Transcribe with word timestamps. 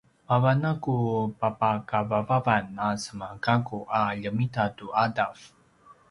mavan 0.27 0.61
a 0.69 0.71
ku 0.83 0.93
papakavavavan 1.39 2.65
a 2.85 2.87
semagakku 3.03 3.77
a 3.99 4.01
ljemita 4.21 4.65
tu 4.77 4.85
’adav 5.03 5.35